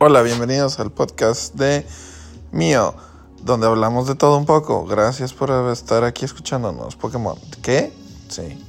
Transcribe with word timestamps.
Hola, 0.00 0.22
bienvenidos 0.22 0.78
al 0.78 0.92
podcast 0.92 1.56
de 1.56 1.84
mío, 2.52 2.94
donde 3.42 3.66
hablamos 3.66 4.06
de 4.06 4.14
todo 4.14 4.38
un 4.38 4.46
poco. 4.46 4.86
Gracias 4.86 5.32
por 5.32 5.50
estar 5.72 6.04
aquí 6.04 6.24
escuchándonos. 6.24 6.94
Pokémon, 6.94 7.36
¿qué? 7.62 7.92
Sí. 8.28 8.64